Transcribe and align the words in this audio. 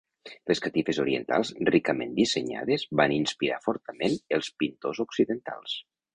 Les 0.51 0.59
catifes 0.67 0.99
orientals 1.03 1.51
ricament 1.69 2.15
dissenyades 2.21 2.87
van 3.03 3.15
inspirar 3.19 3.61
fortament 3.67 4.19
els 4.39 4.53
pintors 4.65 5.05
occidentals. 5.07 5.79